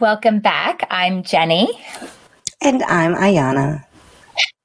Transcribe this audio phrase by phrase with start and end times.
[0.00, 0.86] Welcome back.
[0.90, 1.68] I'm Jenny.
[2.62, 3.84] And I'm Ayana.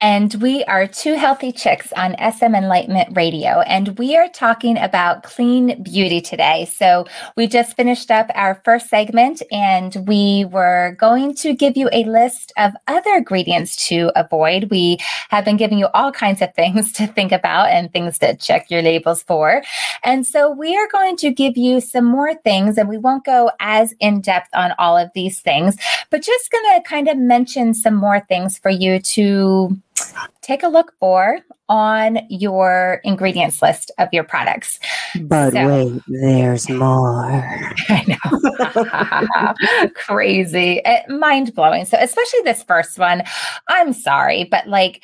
[0.04, 3.62] And we are two healthy chicks on SM Enlightenment Radio.
[3.62, 6.66] And we are talking about clean beauty today.
[6.66, 7.06] So
[7.38, 12.04] we just finished up our first segment and we were going to give you a
[12.04, 14.70] list of other ingredients to avoid.
[14.70, 14.98] We
[15.30, 18.70] have been giving you all kinds of things to think about and things to check
[18.70, 19.64] your labels for.
[20.04, 23.52] And so we are going to give you some more things and we won't go
[23.62, 25.78] as in depth on all of these things,
[26.10, 29.80] but just going to kind of mention some more things for you to
[30.42, 31.40] take a look for
[31.70, 34.80] on your ingredients list of your products.
[35.22, 37.22] But so, wait, there's more.
[37.90, 38.18] I
[39.84, 39.90] know.
[39.96, 40.84] Crazy.
[40.86, 41.86] Eh, Mind blowing.
[41.86, 43.24] So, especially this first one,
[43.68, 45.04] I'm sorry, but like,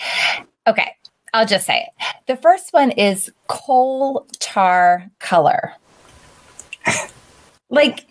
[0.67, 0.91] okay,
[1.33, 2.16] I'll just say it.
[2.28, 5.73] The first one is coal tar color.
[7.70, 8.06] Like,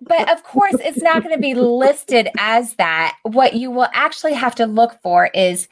[0.00, 3.16] but of course, it's not going to be listed as that.
[3.22, 5.66] What you will actually have to look for is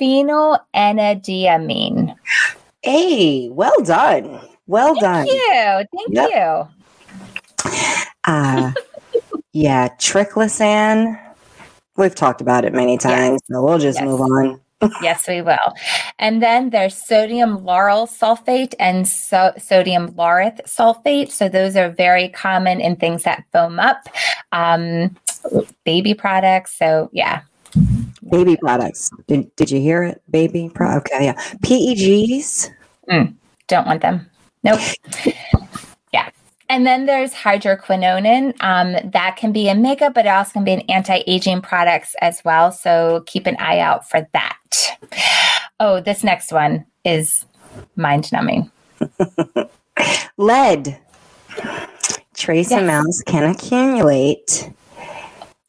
[0.00, 2.14] phenylenediamine.
[2.82, 4.40] Hey, well done.
[4.66, 5.26] Well Thank done.
[5.26, 5.84] You.
[5.94, 6.30] Thank yep.
[6.34, 6.68] you.
[8.24, 8.72] Uh,
[9.52, 11.18] yeah, triclosan.
[11.96, 13.56] We've talked about it many times, yes.
[13.56, 14.04] so we'll just yes.
[14.04, 14.60] move on
[15.02, 15.74] yes, we will.
[16.18, 21.30] And then there's sodium lauryl sulfate and so- sodium laureth sulfate.
[21.30, 24.08] So those are very common in things that foam up,
[24.52, 25.16] um,
[25.84, 26.76] baby products.
[26.78, 27.42] So yeah.
[28.30, 29.10] Baby products.
[29.28, 30.22] Did, did you hear it?
[30.30, 30.96] Baby pro.
[30.96, 31.34] Okay, yeah.
[31.62, 32.70] PEGs.
[33.08, 33.34] Mm,
[33.68, 34.28] don't want them.
[34.64, 34.80] Nope.
[36.68, 38.54] And then there's hydroquinone.
[38.60, 42.42] Um, that can be in makeup, but it also can be in anti-aging products as
[42.44, 42.72] well.
[42.72, 44.98] So keep an eye out for that.
[45.78, 47.44] Oh, this next one is
[47.96, 48.70] mind numbing.
[50.38, 50.98] Lead.
[52.34, 52.82] Trace yes.
[52.82, 54.70] amounts can accumulate.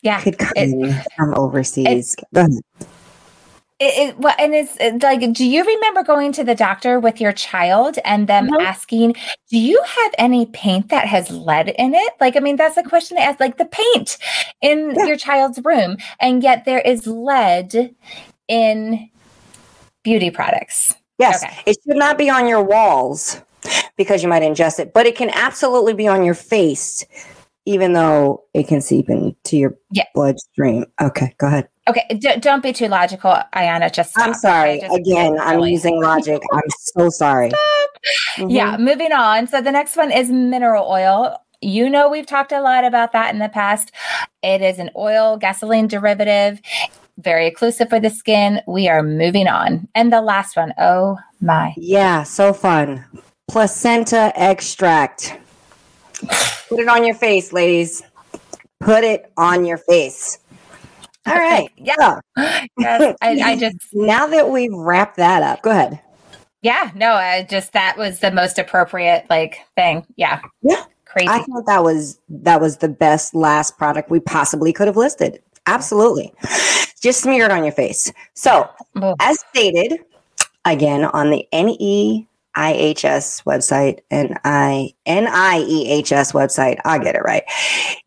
[0.02, 0.22] Yeah.
[0.22, 2.16] Could come it, from overseas.
[2.34, 2.56] It,
[3.80, 7.32] it, it, well, and it's, like, do you remember going to the doctor with your
[7.32, 8.66] child and them mm-hmm.
[8.66, 9.16] asking,
[9.50, 12.14] do you have any paint that has lead in it?
[12.20, 14.18] Like, I mean, that's a question they ask, like the paint
[14.62, 15.06] in yeah.
[15.06, 15.98] your child's room.
[16.20, 17.96] And yet there is lead
[18.48, 19.10] in
[20.04, 20.96] beauty products.
[21.20, 21.44] Yes.
[21.44, 21.56] Okay.
[21.66, 23.42] It should not be on your walls
[23.96, 27.06] because you might ingest it, but it can absolutely be on your face
[27.68, 30.08] even though it can seep into your yes.
[30.16, 30.86] bloodstream.
[31.02, 31.68] Okay, go ahead.
[31.90, 33.92] Okay, D- don't be too logical, Ayana.
[33.92, 34.26] Just stop.
[34.26, 34.80] I'm sorry.
[34.80, 36.42] Just Again, I'm using logic.
[36.54, 37.50] I'm so sorry.
[37.50, 38.50] Mm-hmm.
[38.50, 39.48] Yeah, moving on.
[39.48, 41.38] So the next one is mineral oil.
[41.60, 43.92] You know, we've talked a lot about that in the past.
[44.42, 46.62] It is an oil, gasoline derivative,
[47.18, 48.62] very occlusive for the skin.
[48.66, 49.90] We are moving on.
[49.94, 51.74] And the last one, oh my.
[51.76, 53.04] Yeah, so fun.
[53.50, 55.38] Placenta extract.
[56.70, 58.04] Put it on your face, ladies.
[58.80, 60.40] Put it on your face.
[61.26, 61.70] All right.
[61.78, 62.20] Yeah.
[62.78, 63.16] yes.
[63.22, 66.00] I, I just now that we've wrapped that up, go ahead.
[66.62, 66.92] Yeah.
[66.96, 70.06] No, I just that was the most appropriate like thing.
[70.16, 70.42] Yeah.
[70.62, 70.84] Yeah.
[71.06, 71.30] Crazy.
[71.30, 75.42] I thought that was that was the best last product we possibly could have listed.
[75.66, 76.34] Absolutely.
[77.02, 78.12] Just smear it on your face.
[78.34, 78.70] So,
[79.20, 80.00] as stated,
[80.66, 86.80] again on the NE IHS website and I NIEHS website.
[86.86, 87.44] I get it right.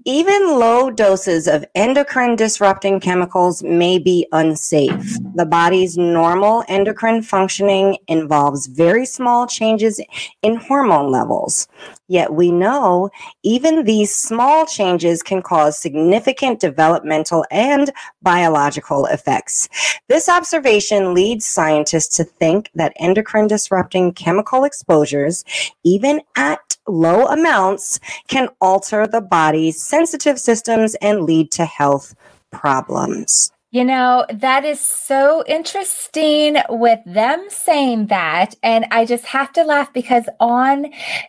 [0.05, 5.19] Even low doses of endocrine disrupting chemicals may be unsafe.
[5.35, 10.01] The body's normal endocrine functioning involves very small changes
[10.43, 11.69] in hormone levels.
[12.09, 13.11] Yet we know
[13.45, 19.69] even these small changes can cause significant developmental and biological effects.
[20.09, 25.45] This observation leads scientists to think that endocrine disrupting chemical exposures,
[25.85, 32.15] even at low amounts, can alter the body's sensitive systems and lead to health
[32.51, 33.51] problems.
[33.73, 38.57] You know, that is so interesting with them saying that.
[38.65, 40.87] And I just have to laugh because on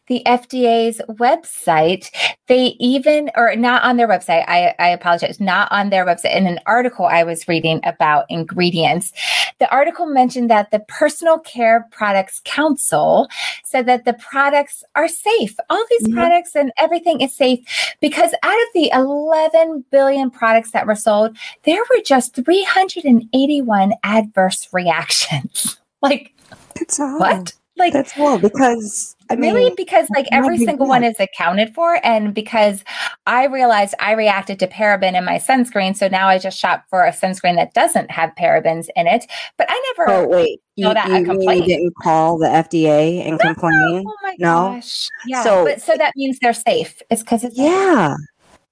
[0.07, 2.09] the FDA's website,
[2.47, 6.47] they even, or not on their website, I, I apologize, not on their website, in
[6.47, 9.11] an article I was reading about ingredients,
[9.59, 13.29] the article mentioned that the Personal Care Products Council
[13.63, 15.55] said that the products are safe.
[15.69, 16.17] All these mm-hmm.
[16.17, 17.59] products and everything is safe
[18.01, 24.67] because out of the 11 billion products that were sold, there were just 381 adverse
[24.71, 25.79] reactions.
[26.01, 26.33] like,
[26.75, 27.19] that's all.
[27.19, 27.53] What?
[27.77, 31.99] Like, that's all because I mean, really because like every single one is accounted for,
[32.03, 32.83] and because
[33.25, 37.05] I realized I reacted to paraben in my sunscreen, so now I just shop for
[37.05, 39.25] a sunscreen that doesn't have parabens in it.
[39.57, 40.11] But I never.
[40.11, 44.03] Oh wait, you, know, that you really didn't call the FDA and complain?
[44.05, 44.73] Oh my no?
[44.73, 45.07] gosh!
[45.25, 47.01] Yeah, so but so that means they're safe.
[47.09, 48.15] It's because it's yeah.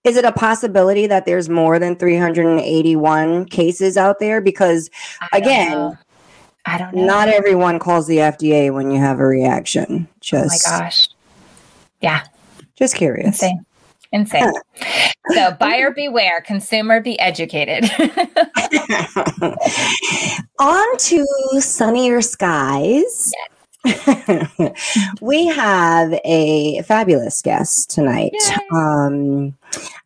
[0.04, 4.40] Is it a possibility that there's more than 381 cases out there?
[4.42, 4.90] Because
[5.34, 5.98] again, know.
[6.66, 7.06] I don't know.
[7.06, 10.07] Not everyone calls the FDA when you have a reaction.
[10.22, 11.07] Just oh my gosh.
[12.01, 12.24] Yeah.
[12.75, 13.28] Just curious.
[13.28, 13.66] Insane.
[14.12, 14.51] Insane.
[15.34, 17.84] so buyer beware, consumer be educated.
[20.60, 21.25] On to
[21.60, 23.31] sunnier skies.
[23.36, 23.50] Yes.
[25.22, 28.34] we have a fabulous guest tonight.
[28.74, 29.56] Um,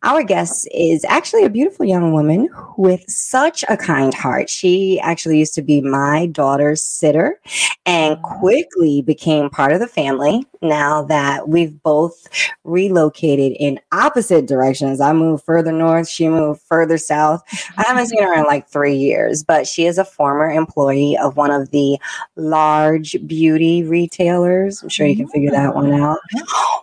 [0.02, 4.50] our guest is actually a beautiful young woman with such a kind heart.
[4.50, 7.40] She actually used to be my daughter's sitter
[7.86, 12.26] and quickly became part of the family now that we've both
[12.64, 15.00] relocated in opposite directions.
[15.00, 17.42] I moved further north, she moved further south.
[17.76, 21.36] I haven't seen her in like three years, but she is a former employee of
[21.36, 21.98] one of the
[22.36, 24.82] large beauty retailers.
[24.82, 26.18] I'm sure you can oh, figure that one out.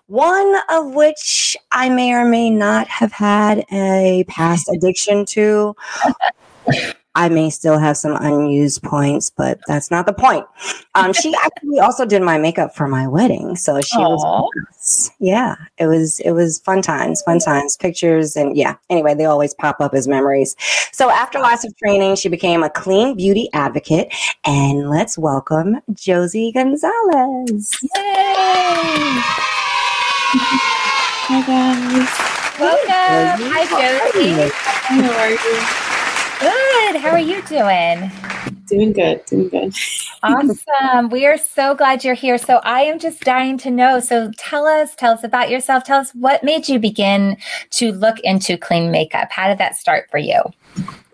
[0.08, 5.76] One of which I may or may not have had a past addiction to.
[7.14, 10.46] I may still have some unused points, but that's not the point.
[10.96, 14.18] Um, she actually also did my makeup for my wedding, so she Aww.
[14.18, 15.12] was.
[15.20, 18.76] Yeah, it was it was fun times, fun times, pictures, and yeah.
[18.90, 20.56] Anyway, they always pop up as memories.
[20.94, 24.14] So after lots of training, she became a clean beauty advocate,
[24.46, 27.78] and let's welcome Josie Gonzalez.
[27.84, 29.20] Yay!
[31.28, 32.41] Hi guys.
[32.60, 33.48] Welcome.
[33.50, 34.52] Hi Josie.
[34.60, 35.92] How are you?
[36.42, 37.02] Good.
[37.02, 38.12] How are you doing?
[38.66, 39.24] Doing good.
[39.26, 39.74] Doing good.
[40.24, 41.10] awesome.
[41.10, 42.38] We are so glad you're here.
[42.38, 44.00] So I am just dying to know.
[44.00, 45.84] So tell us, tell us about yourself.
[45.84, 47.38] Tell us what made you begin
[47.72, 49.32] to look into clean makeup.
[49.32, 50.42] How did that start for you?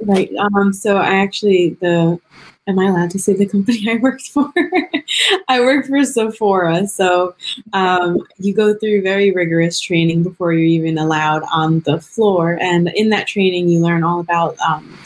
[0.01, 0.31] Right.
[0.35, 2.19] Um, so I actually the
[2.67, 4.51] am I allowed to say the company I worked for?
[5.47, 6.87] I worked for Sephora.
[6.87, 7.35] So
[7.73, 12.57] um, you go through very rigorous training before you're even allowed on the floor.
[12.61, 14.97] And in that training, you learn all about um,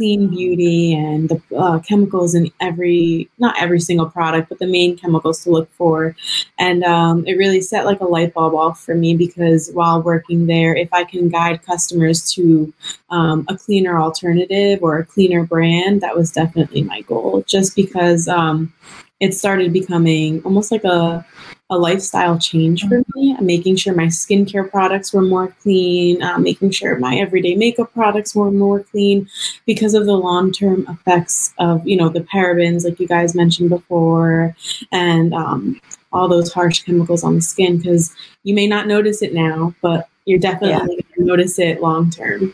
[0.00, 4.96] clean beauty and the uh, chemicals in every, not every single product, but the main
[4.96, 6.16] chemicals to look for.
[6.58, 10.46] And um, it really set like a light bulb off for me because while working
[10.46, 12.72] there, if I can guide customers to
[13.10, 17.44] um, a cleaner alternative or a cleaner brand, that was definitely my goal.
[17.46, 18.72] Just because um,
[19.20, 21.26] it started becoming almost like a
[21.70, 23.36] a lifestyle change for me.
[23.40, 28.34] making sure my skincare products were more clean, uh, making sure my everyday makeup products
[28.34, 29.28] were more clean
[29.66, 33.70] because of the long term effects of, you know, the parabens, like you guys mentioned
[33.70, 34.54] before,
[34.90, 35.80] and um,
[36.12, 37.78] all those harsh chemicals on the skin.
[37.78, 38.12] Because
[38.42, 40.78] you may not notice it now, but you're definitely yeah.
[40.78, 42.52] going to notice it long term.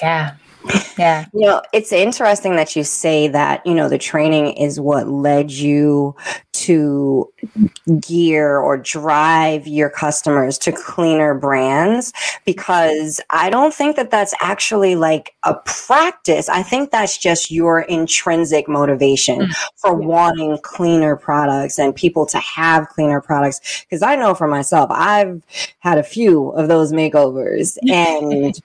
[0.00, 0.36] Yeah.
[0.98, 1.26] Yeah.
[1.32, 5.50] You know, it's interesting that you say that, you know, the training is what led
[5.50, 6.16] you
[6.52, 7.30] to
[8.00, 12.12] gear or drive your customers to cleaner brands
[12.44, 16.48] because I don't think that that's actually like a practice.
[16.48, 19.52] I think that's just your intrinsic motivation mm-hmm.
[19.76, 23.84] for wanting cleaner products and people to have cleaner products.
[23.84, 25.42] Because I know for myself, I've
[25.80, 28.58] had a few of those makeovers and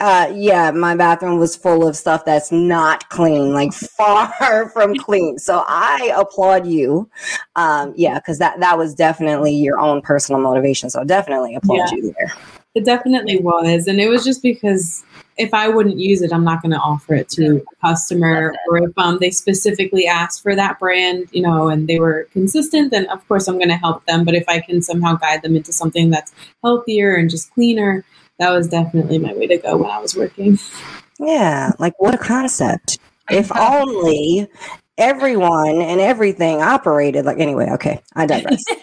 [0.00, 5.38] uh, yeah, my bathroom was full of stuff that's not clean, like far from clean.
[5.38, 7.10] So I applaud you.
[7.56, 10.88] Um, yeah, because that that was definitely your own personal motivation.
[10.88, 12.32] So definitely applaud yeah, you there.
[12.74, 15.04] It definitely was, and it was just because
[15.36, 18.54] if I wouldn't use it, I'm not going to offer it to a customer.
[18.68, 22.90] Or if um, they specifically asked for that brand, you know, and they were consistent,
[22.90, 24.24] then of course I'm going to help them.
[24.24, 28.04] But if I can somehow guide them into something that's healthier and just cleaner,
[28.38, 30.58] that was definitely my way to go when I was working.
[31.18, 32.98] Yeah, like what a concept.
[33.30, 34.48] If only
[34.96, 38.62] everyone and everything operated like anyway, okay, I digress.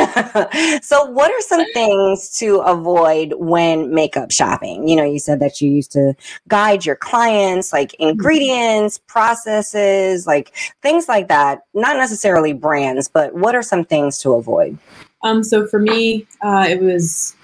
[0.82, 4.88] so what are some things to avoid when makeup shopping?
[4.88, 6.14] You know, you said that you used to
[6.48, 8.10] guide your clients like mm-hmm.
[8.10, 11.62] ingredients, processes, like things like that.
[11.74, 14.78] Not necessarily brands, but what are some things to avoid?
[15.22, 17.36] Um, so for me, uh, it was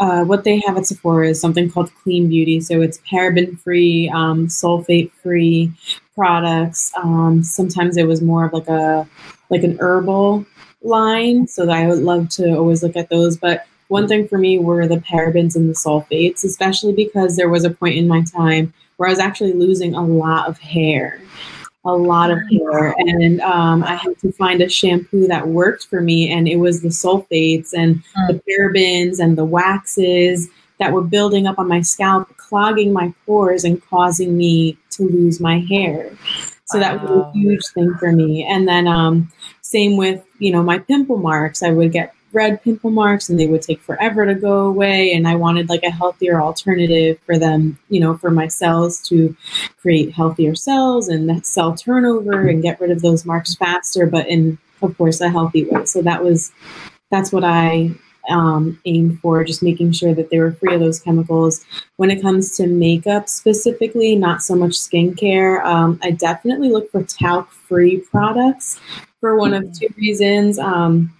[0.00, 2.60] uh, what they have at Sephora is something called Clean Beauty.
[2.60, 5.72] So it's paraben free, um, sulfate free
[6.14, 6.92] products.
[6.96, 9.08] Um, sometimes it was more of like a
[9.50, 10.46] like an herbal
[10.82, 11.46] line.
[11.48, 13.36] So I would love to always look at those.
[13.36, 17.64] But one thing for me were the parabens and the sulfates, especially because there was
[17.64, 21.20] a point in my time where I was actually losing a lot of hair
[21.88, 26.00] a lot of hair and um, i had to find a shampoo that worked for
[26.00, 28.42] me and it was the sulfates and the mm.
[28.48, 33.84] parabens and the waxes that were building up on my scalp clogging my pores and
[33.88, 36.10] causing me to lose my hair.
[36.66, 38.44] So that was a huge thing for me.
[38.44, 39.30] And then um,
[39.62, 41.62] same with you know my pimple marks.
[41.62, 45.12] I would get red pimple marks and they would take forever to go away.
[45.12, 49.36] And I wanted like a healthier alternative for them, you know, for my cells to
[49.78, 54.26] create healthier cells and that cell turnover and get rid of those marks faster, but
[54.28, 55.84] in, of course, a healthy way.
[55.86, 56.52] So that was,
[57.10, 57.92] that's what I
[58.28, 61.64] um, aimed for, just making sure that they were free of those chemicals.
[61.96, 67.02] When it comes to makeup specifically, not so much skincare, um, I definitely look for
[67.02, 68.78] talc free products
[69.20, 70.58] for one of two reasons.
[70.58, 71.14] Um,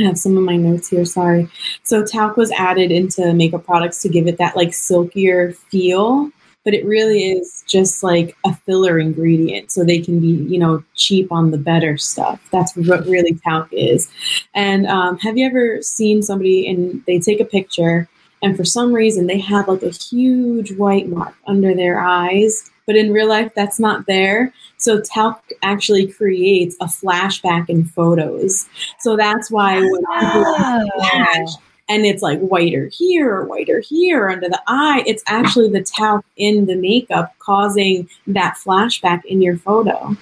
[0.00, 1.48] I have some of my notes here, sorry.
[1.82, 6.30] So, talc was added into makeup products to give it that like silkier feel
[6.64, 10.82] but it really is just like a filler ingredient so they can be you know
[10.94, 14.10] cheap on the better stuff that's what really talc is
[14.54, 18.08] and um, have you ever seen somebody and they take a picture
[18.42, 22.96] and for some reason they have like a huge white mark under their eyes but
[22.96, 28.68] in real life that's not there so talc actually creates a flashback in photos
[28.98, 30.82] so that's why when people ah.
[30.96, 31.54] flash
[31.88, 36.24] and it's like whiter here or whiter here under the eye, it's actually the talc
[36.36, 40.16] in the makeup causing that flashback in your photo.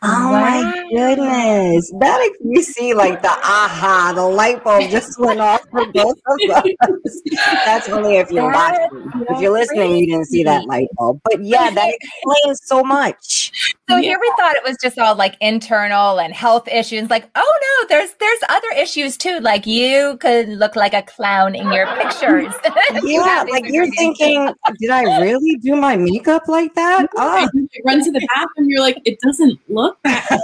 [0.00, 0.60] Oh wow.
[0.62, 1.92] my goodness.
[1.98, 6.16] That makes me see like the aha, the light bulb just went off for both
[6.24, 7.22] of us.
[7.64, 9.10] That's only if you're watching.
[9.28, 11.20] If you're listening, you didn't see that light bulb.
[11.24, 13.50] But yeah, that explains so much.
[13.88, 14.02] So yeah.
[14.02, 17.10] here we thought it was just all like internal and health issues.
[17.10, 19.40] Like, oh no, there's there's other issues too.
[19.40, 22.54] Like you could look like a clown in your pictures.
[23.02, 27.08] yeah, like you're thinking, did I really do my makeup like that?
[27.16, 27.48] Oh.
[27.84, 29.87] run to the bathroom, you're like, it doesn't look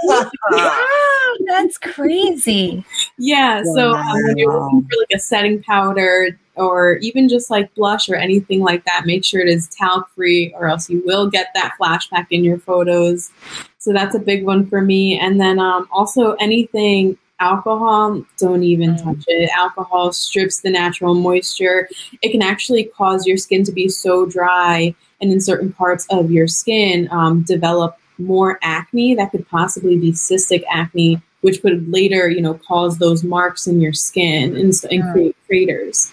[0.03, 2.83] look wow, that's crazy.
[3.17, 3.63] Yeah.
[3.75, 8.09] So um, when you're looking for like a setting powder or even just like blush
[8.09, 11.47] or anything like that, make sure it is talc free or else you will get
[11.53, 13.31] that flashback in your photos.
[13.77, 15.19] So that's a big one for me.
[15.19, 19.03] And then um, also anything alcohol, don't even mm.
[19.03, 19.49] touch it.
[19.55, 21.89] Alcohol strips the natural moisture.
[22.21, 26.31] It can actually cause your skin to be so dry and in certain parts of
[26.31, 32.29] your skin um, develop more acne that could possibly be cystic acne which could later
[32.29, 35.11] you know cause those marks in your skin and, and mm.
[35.13, 36.11] create craters.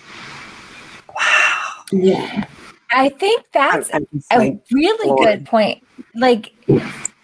[1.08, 1.84] Wow.
[1.92, 2.44] Yeah
[2.92, 3.90] i think that's
[4.32, 5.82] a really good point
[6.14, 6.52] like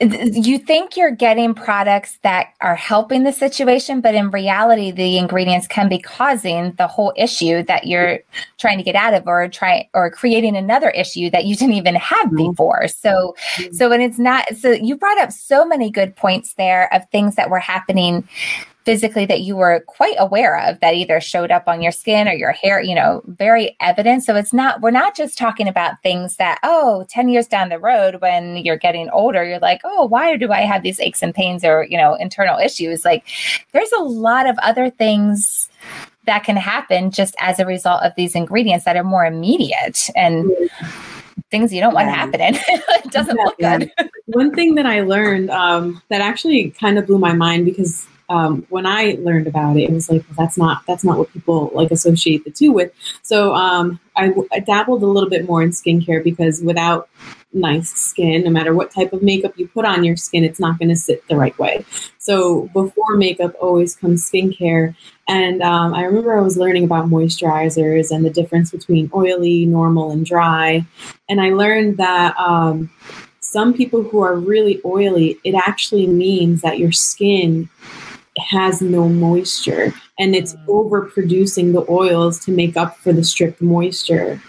[0.00, 5.66] you think you're getting products that are helping the situation, but in reality, the ingredients
[5.66, 8.20] can be causing the whole issue that you're
[8.58, 11.96] trying to get out of, or try or creating another issue that you didn't even
[11.96, 12.50] have mm-hmm.
[12.50, 12.86] before.
[12.86, 13.74] So, mm-hmm.
[13.74, 17.34] so when it's not, so you brought up so many good points there of things
[17.34, 18.28] that were happening
[18.88, 22.32] physically that you were quite aware of that either showed up on your skin or
[22.32, 24.24] your hair, you know, very evident.
[24.24, 27.78] So it's not, we're not just talking about things that, oh, 10 years down the
[27.78, 31.34] road when you're getting older, you're like, oh, why do I have these aches and
[31.34, 33.04] pains or, you know, internal issues?
[33.04, 33.28] Like
[33.72, 35.68] there's a lot of other things
[36.24, 40.50] that can happen just as a result of these ingredients that are more immediate and
[41.50, 43.92] things you don't want to happen it doesn't yeah, look good.
[44.28, 48.66] One thing that I learned um, that actually kind of blew my mind because um,
[48.68, 51.70] when I learned about it, it was like, well, that's not that's not what people
[51.74, 52.92] like associate the two with.
[53.22, 57.08] So um, I, I dabbled a little bit more in skincare because without
[57.52, 60.78] nice skin, no matter what type of makeup you put on your skin, it's not
[60.78, 61.84] going to sit the right way.
[62.18, 64.94] So before makeup, always comes skincare.
[65.28, 70.10] And um, I remember I was learning about moisturizers and the difference between oily, normal,
[70.10, 70.84] and dry.
[71.28, 72.90] And I learned that um,
[73.40, 77.70] some people who are really oily, it actually means that your skin
[78.38, 80.66] has no moisture and it's mm.
[80.66, 84.40] overproducing the oils to make up for the stripped moisture.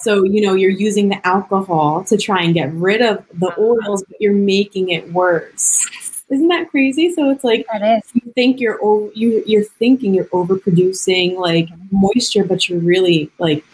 [0.00, 4.04] So, you know, you're using the alcohol to try and get rid of the oils,
[4.06, 5.86] but you're making it worse.
[6.30, 7.12] Isn't that crazy?
[7.12, 7.66] So it's like
[8.14, 12.00] you think you're over, you you're thinking you're overproducing like mm-hmm.
[12.00, 13.64] moisture, but you're really like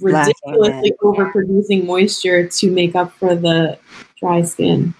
[0.00, 3.78] ridiculously overproducing moisture to make up for the
[4.18, 4.94] dry skin.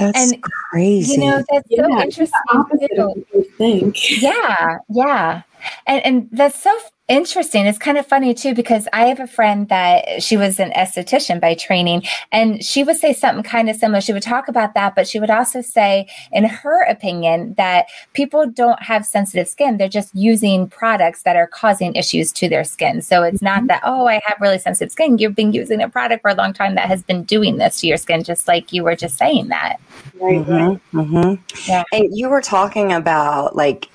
[0.00, 1.12] That's and, crazy.
[1.12, 3.24] You know, that's yeah, so interesting.
[3.58, 4.22] Think.
[4.22, 5.42] Yeah, yeah.
[5.86, 6.76] And and that's so
[7.10, 7.66] interesting.
[7.66, 11.40] It's kind of funny too because I have a friend that she was an esthetician
[11.40, 14.00] by training, and she would say something kind of similar.
[14.00, 18.46] She would talk about that, but she would also say, in her opinion, that people
[18.46, 19.76] don't have sensitive skin.
[19.76, 23.02] They're just using products that are causing issues to their skin.
[23.02, 23.66] So it's not mm-hmm.
[23.66, 25.18] that, oh, I have really sensitive skin.
[25.18, 27.88] You've been using a product for a long time that has been doing this to
[27.88, 29.80] your skin, just like you were just saying that.
[30.20, 30.46] Right.
[30.46, 31.70] Mm-hmm, mm-hmm.
[31.70, 31.82] Yeah.
[31.92, 33.88] And you were talking about like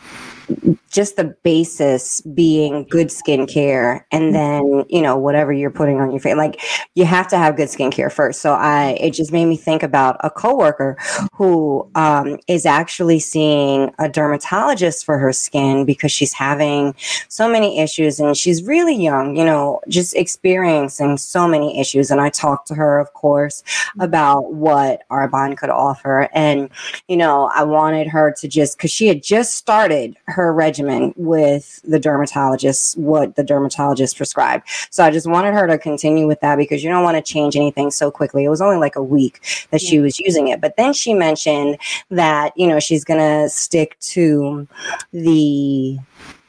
[0.96, 6.22] just the basis being good skincare and then you know whatever you're putting on your
[6.22, 6.62] face like
[6.94, 8.42] you have to have good skincare first.
[8.42, 10.98] So i it just made me think about a coworker
[11.34, 16.96] who um, is actually seeing a dermatologist for her skin because she's having
[17.28, 22.10] so many issues and she's really young you know just experiencing so many issues.
[22.10, 23.64] And i talked to her of course
[24.00, 26.30] about what arbonne could offer.
[26.34, 26.70] And
[27.08, 31.14] you know i wanted her to just because she had just started her regimen regimen
[31.16, 34.68] with the dermatologist, what the dermatologist prescribed.
[34.90, 37.56] So I just wanted her to continue with that because you don't want to change
[37.56, 38.44] anything so quickly.
[38.44, 39.90] It was only like a week that yeah.
[39.90, 40.62] she was using it.
[40.62, 41.78] But then she mentioned
[42.10, 44.68] that, you know, she's going to stick to
[45.12, 45.98] the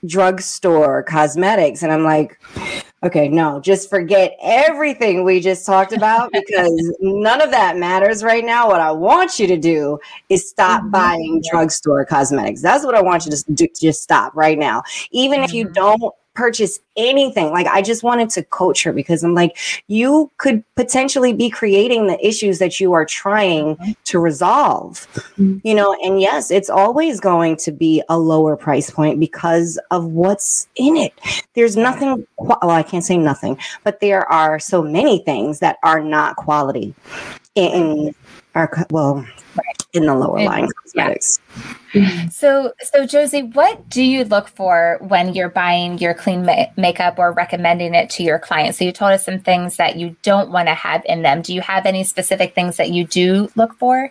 [0.04, 1.82] drugstore cosmetics.
[1.82, 2.40] And I'm like,
[3.06, 8.44] okay, no, just forget everything we just talked about because none of that matters right
[8.44, 8.68] now.
[8.68, 9.98] What I want you to do
[10.28, 10.90] is stop mm-hmm.
[10.90, 12.60] buying drugstore cosmetics.
[12.60, 13.66] That's what I want you to do.
[13.80, 14.82] Just stop right now.
[15.12, 15.44] Even mm-hmm.
[15.44, 15.74] if you mm-hmm.
[15.74, 17.50] don't purchase anything.
[17.50, 19.56] Like I just wanted to coach her because I'm like,
[19.88, 23.92] you could potentially be creating the issues that you are trying mm-hmm.
[24.04, 25.06] to resolve.
[25.14, 25.58] Mm-hmm.
[25.64, 30.04] You know, and yes, it's always going to be a lower price point because of
[30.04, 31.12] what's in it.
[31.54, 36.00] There's nothing well, I can't say nothing, but there are so many things that are
[36.00, 36.94] not quality
[37.54, 38.14] in
[38.54, 39.26] our well
[39.96, 41.40] in the lower line cosmetics.
[41.94, 42.28] Yeah.
[42.28, 47.18] So, so Josie, what do you look for when you're buying your clean ma- makeup
[47.18, 48.78] or recommending it to your clients?
[48.78, 51.42] So, you told us some things that you don't want to have in them.
[51.42, 54.10] Do you have any specific things that you do look for?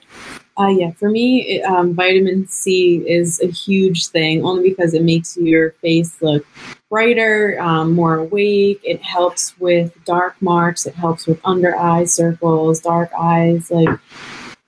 [0.58, 5.04] Uh, yeah, for me, it, um, vitamin C is a huge thing only because it
[5.04, 6.48] makes your face look
[6.90, 8.80] brighter, um, more awake.
[8.82, 10.86] It helps with dark marks.
[10.86, 13.70] It helps with under eye circles, dark eyes.
[13.70, 14.00] Like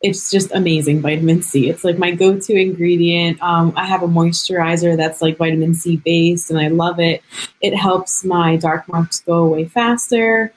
[0.07, 1.69] it's just amazing vitamin C.
[1.69, 3.41] It's like my go to ingredient.
[3.41, 7.21] Um, I have a moisturizer that's like vitamin C based and I love it.
[7.61, 10.53] It helps my dark marks go away faster.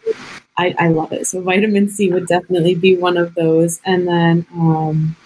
[0.57, 1.27] I, I love it.
[1.27, 3.81] So, vitamin C would definitely be one of those.
[3.85, 5.17] And then, um,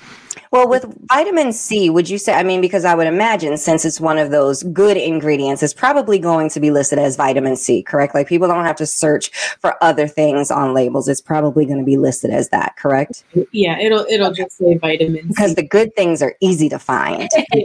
[0.54, 4.00] well, with vitamin C, would you say, I mean, because I would imagine since it's
[4.00, 8.14] one of those good ingredients, it's probably going to be listed as vitamin C, correct?
[8.14, 11.08] Like people don't have to search for other things on labels.
[11.08, 13.24] It's probably going to be listed as that, correct?
[13.50, 17.28] Yeah, it'll it'll just say vitamin Because the good things are easy to find.
[17.52, 17.64] yeah.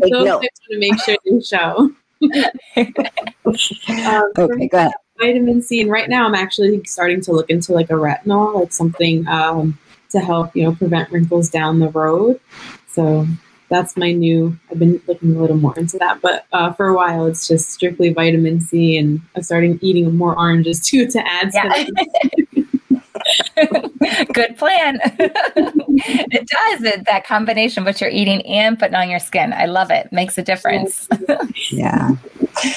[0.00, 1.90] Take Those to make sure they show.
[4.06, 4.92] um, okay, go ahead.
[5.18, 8.72] Vitamin C, and right now I'm actually starting to look into like a retinol, like
[8.72, 9.76] something um,
[10.10, 12.40] to help you know prevent wrinkles down the road.
[12.86, 13.26] So
[13.68, 14.58] that's my new.
[14.70, 17.70] I've been looking a little more into that, but uh, for a while it's just
[17.70, 21.50] strictly vitamin C, and I'm starting eating more oranges too to add.
[21.54, 21.86] Yeah.
[24.32, 25.00] Good plan.
[25.04, 29.52] it does it, that combination, of what you're eating and putting on your skin.
[29.52, 30.10] I love it.
[30.12, 31.08] Makes a difference.
[31.70, 32.12] yeah.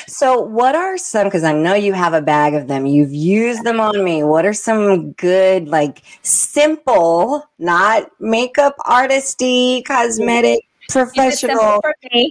[0.08, 3.64] So, what are some, because I know you have a bag of them, you've used
[3.64, 4.24] them on me.
[4.24, 11.82] What are some good, like simple, not makeup artisty, cosmetic professional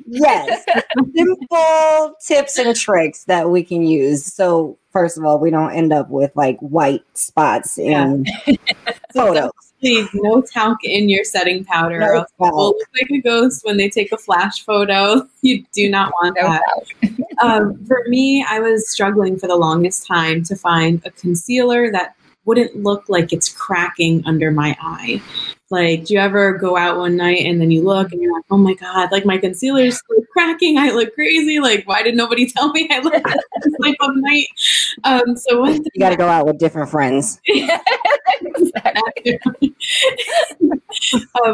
[0.06, 0.64] yes
[1.14, 4.24] simple tips and tricks that we can use.
[4.24, 8.56] So first of all we don't end up with like white spots in yeah.
[9.14, 11.98] photos please no talc in your setting powder.
[11.98, 15.26] No will look like a ghost when they take a flash photo.
[15.42, 16.62] You do not want no that
[17.42, 22.14] um, for me i was struggling for the longest time to find a concealer that
[22.50, 25.22] wouldn't look like it's cracking under my eye.
[25.70, 28.42] Like, do you ever go out one night and then you look and you're like,
[28.50, 30.76] oh my God, like my concealer's like cracking.
[30.76, 31.60] I look crazy.
[31.60, 33.24] Like, why did nobody tell me I look like
[33.62, 34.48] this type of night?
[35.04, 37.40] Um, so you got to go out with different friends.
[37.54, 37.70] uh,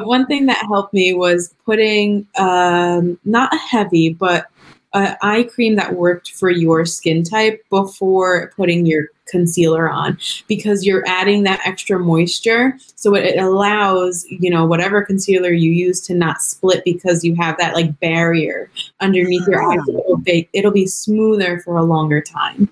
[0.00, 4.46] one thing that helped me was putting um, not heavy, but
[4.94, 10.84] an eye cream that worked for your skin type before putting your concealer on because
[10.84, 16.14] you're adding that extra moisture so it allows you know whatever concealer you use to
[16.14, 20.86] not split because you have that like barrier underneath your eyes it'll be, it'll be
[20.86, 22.68] smoother for a longer time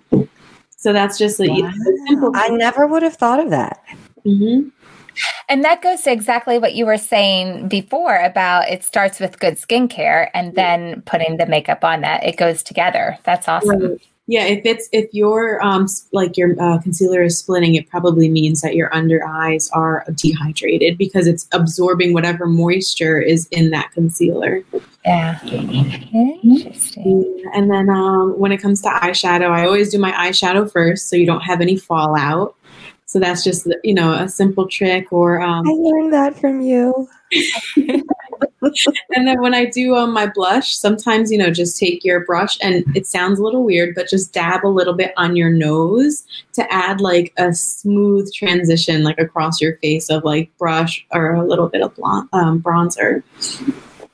[0.76, 1.68] so that's just a, wow.
[1.68, 3.82] a simple i never would have thought of that
[4.24, 4.68] mm-hmm.
[5.48, 9.54] And that goes to exactly what you were saying before about it starts with good
[9.54, 12.24] skincare and then putting the makeup on that.
[12.24, 13.16] It goes together.
[13.22, 13.80] That's awesome.
[13.80, 14.00] Right.
[14.26, 18.62] Yeah, if it's if your um like your uh, concealer is splitting, it probably means
[18.62, 24.62] that your under eyes are dehydrated because it's absorbing whatever moisture is in that concealer.
[25.04, 25.38] Yeah.
[25.44, 27.42] Interesting.
[27.52, 31.16] And then um, when it comes to eyeshadow, I always do my eyeshadow first, so
[31.16, 32.56] you don't have any fallout.
[33.04, 35.12] So that's just you know a simple trick.
[35.12, 37.10] Or um, I learned that from you.
[39.11, 42.59] and then when I do um, my blush, sometimes you know just take your brush
[42.62, 46.24] and it sounds a little weird, but just dab a little bit on your nose
[46.53, 51.46] to add like a smooth transition like across your face of like brush or a
[51.46, 53.22] little bit of blonde, um, bronzer.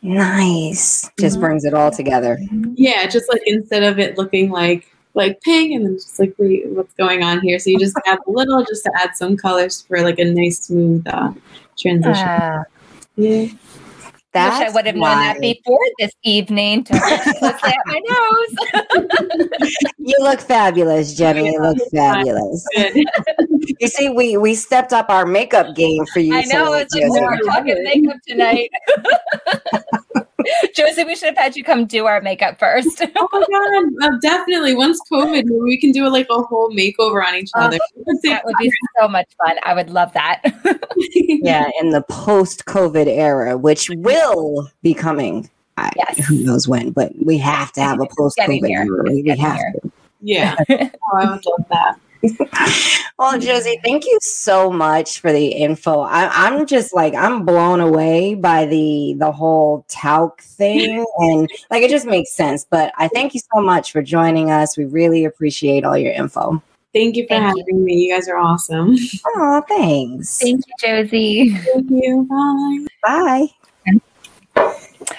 [0.02, 1.10] Nice.
[1.18, 1.40] Just mm-hmm.
[1.40, 2.38] brings it all together.
[2.74, 6.94] Yeah, just like instead of it looking like like pink and then just like what's
[6.94, 7.58] going on here.
[7.58, 10.60] So you just add a little just to add some colors for like a nice
[10.60, 11.32] smooth uh,
[11.76, 12.28] transition.
[12.28, 12.64] Uh,
[13.16, 13.48] yeah.
[14.32, 16.84] That's Wish I would have known that before this evening.
[16.84, 16.94] To
[17.86, 19.50] my nose.
[19.98, 21.52] you look fabulous, Jenny.
[21.52, 22.64] You look fabulous.
[22.76, 26.36] you see, we we stepped up our makeup game for you.
[26.36, 26.74] I know.
[26.74, 28.70] It's like we're talking makeup tonight.
[30.74, 33.02] Josie, we should have had you come do our makeup first.
[33.16, 34.74] oh my god, uh, definitely.
[34.74, 37.78] Once COVID, we can do like a whole makeover on each other.
[38.22, 39.56] that would be so much fun.
[39.62, 40.42] I would love that.
[41.14, 45.48] yeah, in the post-COVID era, which will be coming.
[45.76, 46.26] I, yes.
[46.26, 46.90] Who knows when?
[46.90, 49.02] But we have to have a post-COVID era.
[49.04, 49.72] We have here.
[49.82, 49.92] to.
[50.20, 50.56] Yeah.
[50.68, 51.98] oh, I would love that.
[53.18, 56.00] Well, Josie, thank you so much for the info.
[56.00, 61.82] I, am just like I'm blown away by the the whole talc thing, and like
[61.82, 62.66] it just makes sense.
[62.68, 64.76] But I thank you so much for joining us.
[64.76, 66.62] We really appreciate all your info.
[66.92, 67.84] Thank you for thank having you.
[67.84, 67.94] me.
[67.94, 68.96] You guys are awesome.
[69.26, 70.38] Oh, thanks.
[70.38, 71.54] Thank you, Josie.
[71.54, 72.26] Thank you.
[72.28, 72.86] Bye.
[73.02, 73.46] Bye.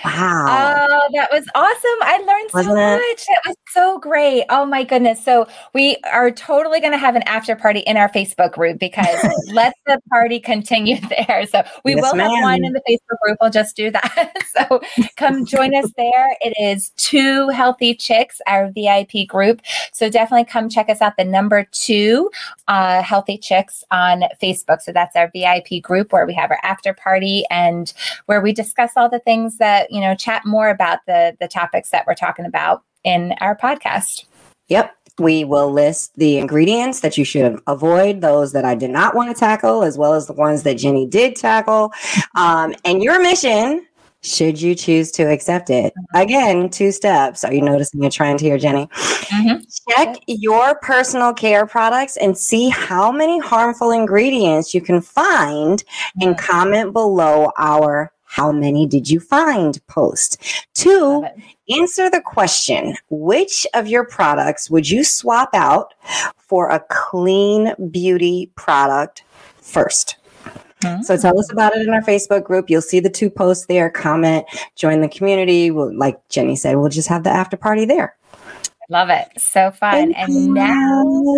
[0.05, 0.45] Wow.
[0.89, 1.99] Oh, that was awesome.
[2.01, 3.01] I learned Wasn't so much.
[3.01, 3.25] It?
[3.29, 4.45] That was so great.
[4.49, 5.23] Oh my goodness.
[5.23, 9.23] So we are totally going to have an after party in our Facebook group because
[9.53, 11.45] let the party continue there.
[11.47, 12.29] So we yes, will ma'am.
[12.29, 13.37] have one in the Facebook group.
[13.41, 14.33] We'll just do that.
[14.47, 14.81] so
[15.15, 16.37] come join us there.
[16.41, 19.61] It is two healthy chicks, our VIP group.
[19.93, 21.17] So definitely come check us out.
[21.17, 22.29] The number two
[22.67, 24.81] uh, healthy chicks on Facebook.
[24.81, 27.93] So that's our VIP group where we have our after party and
[28.25, 31.89] where we discuss all the things that you know chat more about the the topics
[31.91, 34.25] that we're talking about in our podcast.
[34.67, 34.95] Yep.
[35.19, 39.29] We will list the ingredients that you should avoid, those that I did not want
[39.29, 41.91] to tackle, as well as the ones that Jenny did tackle.
[42.35, 43.85] Um, and your mission
[44.23, 45.93] should you choose to accept it.
[46.13, 47.43] Again, two steps.
[47.43, 48.87] Are you noticing a trend here, Jenny?
[48.87, 49.63] Mm-hmm.
[49.89, 55.83] Check your personal care products and see how many harmful ingredients you can find
[56.21, 60.41] and comment below our how many did you find post?
[60.73, 61.25] Two,
[61.69, 65.93] answer the question which of your products would you swap out
[66.37, 69.25] for a clean beauty product
[69.57, 70.15] first?
[70.79, 71.01] Mm-hmm.
[71.01, 72.69] So tell us about it in our Facebook group.
[72.69, 73.89] You'll see the two posts there.
[73.89, 74.45] Comment,
[74.77, 75.69] join the community.
[75.69, 78.15] We'll, like Jenny said, we'll just have the after party there.
[78.89, 79.27] Love it.
[79.37, 80.13] So fun.
[80.13, 81.35] Thank and now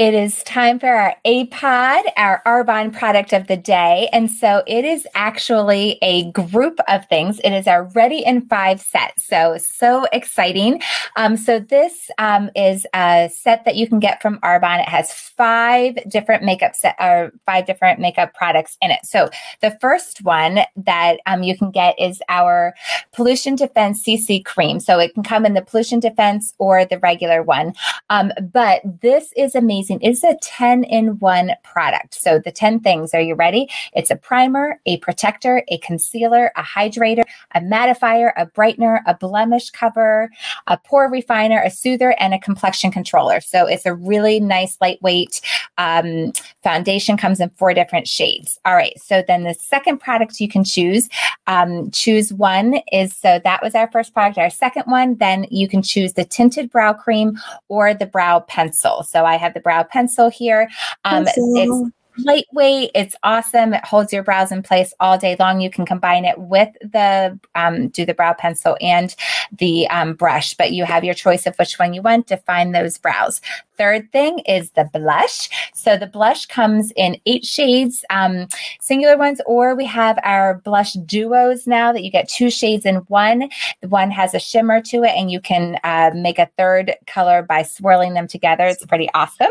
[0.00, 4.08] it is time for our APOD, our Arbonne product of the day.
[4.14, 7.38] And so it is actually a group of things.
[7.40, 9.20] It is our Ready in Five set.
[9.20, 10.80] So, so exciting.
[11.16, 14.80] Um, so, this um, is a set that you can get from Arbonne.
[14.80, 19.04] It has five different makeup set or five different makeup products in it.
[19.04, 19.28] So,
[19.60, 22.74] the first one that um, you can get is our
[23.12, 24.80] Pollution Defense CC cream.
[24.80, 27.74] So, it can come in the Pollution Defense or the regular one.
[28.08, 32.14] Um, but this is amazing It's a 10 in one product.
[32.14, 33.68] So the 10 things, are you ready?
[33.94, 37.24] It's a primer, a protector, a concealer, a hydrator,
[37.54, 40.30] a mattifier, a brightener, a blemish cover,
[40.66, 43.40] a pore refiner, a soother, and a complexion controller.
[43.40, 45.40] So it's a really nice, lightweight
[45.78, 48.58] um, foundation, comes in four different shades.
[48.64, 48.98] All right.
[49.00, 51.08] So then the second product you can choose,
[51.46, 54.38] um, choose one is so that was our first product.
[54.38, 59.02] Our second one, then you can choose the tinted brow cream or the brow pencil.
[59.02, 60.68] So I have the brow pencil here.
[61.04, 61.52] Um, pencil.
[61.56, 62.90] It's lightweight.
[62.94, 63.74] It's awesome.
[63.74, 65.60] It holds your brows in place all day long.
[65.60, 69.14] You can combine it with the um, do the brow pencil and
[69.58, 72.74] the um, brush, but you have your choice of which one you want to find
[72.74, 73.40] those brows
[73.80, 75.48] third thing is the blush.
[75.72, 78.46] So the blush comes in eight shades, um,
[78.78, 82.96] singular ones, or we have our blush duos now that you get two shades in
[83.08, 83.48] one.
[83.88, 87.62] One has a shimmer to it, and you can uh, make a third color by
[87.62, 88.66] swirling them together.
[88.66, 89.48] It's pretty awesome.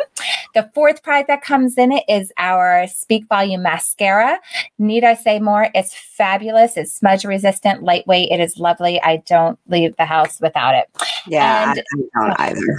[0.54, 2.49] The fourth product that comes in it is our
[2.88, 4.40] Speak Volume Mascara.
[4.78, 5.70] Need I say more?
[5.74, 6.78] It's fabulous.
[6.78, 8.32] It's smudge resistant, lightweight.
[8.32, 9.02] It is lovely.
[9.02, 10.86] I don't leave the house without it.
[11.28, 11.84] Yeah, and,
[12.16, 12.78] I don't either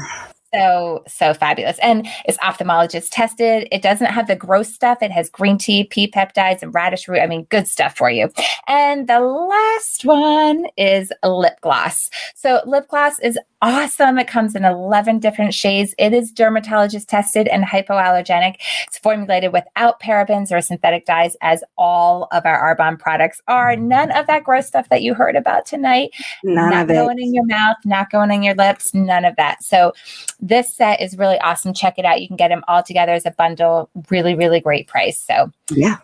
[0.53, 5.31] so so fabulous and it's ophthalmologist tested it doesn't have the gross stuff it has
[5.31, 8.29] green tea pea peptides and radish root i mean good stuff for you
[8.67, 14.19] and the last one is lip gloss so lip gloss is awesome.
[14.19, 15.95] It comes in 11 different shades.
[15.99, 18.57] It is dermatologist tested and hypoallergenic.
[18.87, 23.77] It's formulated without parabens or synthetic dyes, as all of our Arbonne products are.
[23.77, 26.11] None of that gross stuff that you heard about tonight.
[26.43, 26.95] None not of it.
[26.95, 29.63] going in your mouth, not going in your lips, none of that.
[29.63, 29.93] So
[30.41, 31.75] this set is really awesome.
[31.75, 32.21] Check it out.
[32.21, 33.91] You can get them all together as a bundle.
[34.11, 35.19] Really, really great price.
[35.19, 35.97] So yeah.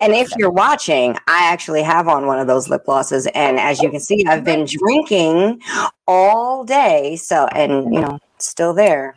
[0.00, 3.26] And if you're watching, I actually have on one of those lip glosses.
[3.34, 5.60] And as you can see, I've been drinking
[6.06, 7.16] all day.
[7.16, 9.16] So, and you know, still there.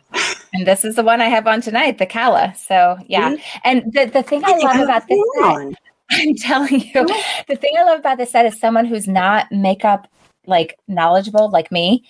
[0.54, 2.54] And this is the one I have on tonight, the Kala.
[2.56, 3.32] So yeah.
[3.32, 3.58] Mm-hmm.
[3.64, 5.74] And the, the thing I, I love about this set,
[6.10, 7.06] I'm telling you,
[7.48, 10.08] the thing I love about this set is someone who's not makeup
[10.46, 12.04] like knowledgeable like me.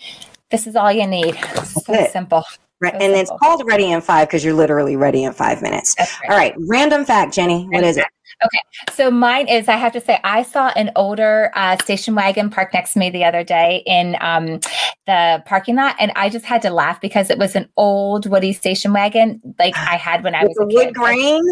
[0.50, 1.36] This is all you need.
[1.64, 2.12] So it.
[2.12, 2.44] simple.
[2.80, 2.92] Right.
[2.92, 3.20] So and simple.
[3.20, 5.96] it's called ready in five because you're literally ready in five minutes.
[5.98, 6.08] Right.
[6.28, 6.54] All right.
[6.68, 7.66] Random fact, Jenny.
[7.70, 8.06] What is it?
[8.44, 8.60] Okay.
[8.92, 12.74] So mine is, I have to say, I saw an older uh, station wagon parked
[12.74, 14.60] next to me the other day in um,
[15.06, 15.96] the parking lot.
[15.98, 19.74] And I just had to laugh because it was an old Woody station wagon like
[19.76, 21.42] I had when I was a wood grain?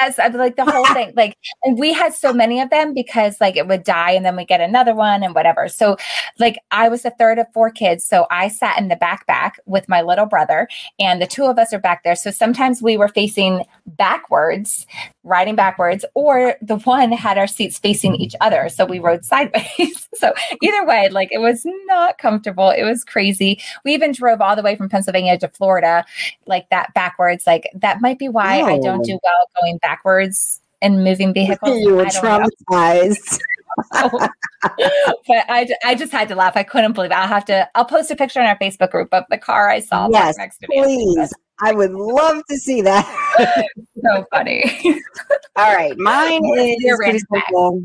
[0.00, 0.18] Yes.
[0.18, 1.12] I like the whole thing.
[1.16, 4.36] Like, and we had so many of them because like it would die and then
[4.36, 5.68] we get another one and whatever.
[5.68, 5.96] So
[6.38, 8.04] like I was the third of four kids.
[8.04, 11.58] So I sat in the back back with my little brother and the two of
[11.58, 12.16] us are back there.
[12.16, 14.86] So sometimes we were facing backwards,
[15.22, 18.68] riding backwards, or the one had our seats facing each other.
[18.68, 20.08] So we rode sideways.
[20.14, 22.70] so either way, like it was not comfortable.
[22.70, 23.60] It was crazy.
[23.84, 26.04] We even drove all the way from Pennsylvania to Florida,
[26.46, 27.46] like that backwards.
[27.46, 31.80] Like that might be why I don't do well going backwards and moving vehicles.
[31.80, 33.38] You were traumatized.
[33.92, 34.30] but
[35.28, 36.56] I, I just had to laugh.
[36.56, 37.14] I couldn't believe it.
[37.14, 39.80] I'll have to, I'll post a picture in our Facebook group of the car I
[39.80, 40.82] saw yes, next to me.
[40.82, 41.32] Please.
[41.62, 43.06] I would love to see that.
[44.02, 45.00] so funny.
[45.56, 45.96] All right.
[45.98, 47.84] Mine is pretty simple.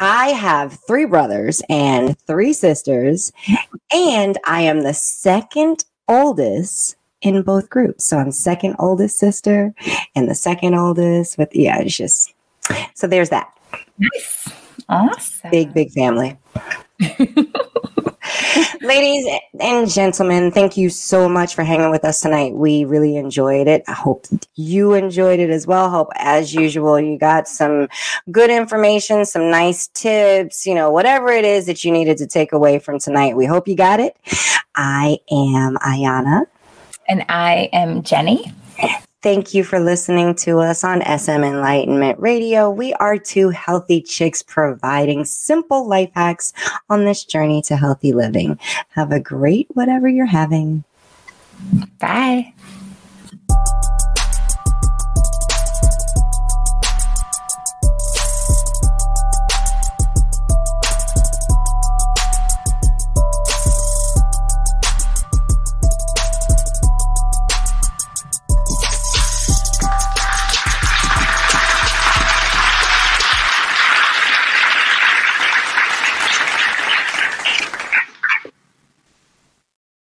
[0.00, 3.32] I have three brothers and three sisters,
[3.92, 8.04] and I am the second oldest in both groups.
[8.04, 9.74] So I'm second oldest sister
[10.14, 12.34] and the second oldest with, yeah, it's just,
[12.94, 13.52] so there's that.
[13.98, 14.48] Nice.
[14.88, 15.50] Awesome.
[15.50, 16.38] Big, big family.
[18.80, 19.26] Ladies
[19.60, 22.54] and gentlemen, thank you so much for hanging with us tonight.
[22.54, 23.82] We really enjoyed it.
[23.86, 25.90] I hope you enjoyed it as well.
[25.90, 27.88] Hope, as usual, you got some
[28.30, 32.52] good information, some nice tips, you know, whatever it is that you needed to take
[32.52, 33.36] away from tonight.
[33.36, 34.16] We hope you got it.
[34.74, 36.46] I am Ayana.
[37.08, 38.52] And I am Jenny.
[39.20, 42.70] Thank you for listening to us on SM Enlightenment Radio.
[42.70, 46.52] We are two healthy chicks providing simple life hacks
[46.88, 48.60] on this journey to healthy living.
[48.90, 50.84] Have a great whatever you're having.
[51.98, 52.52] Bye.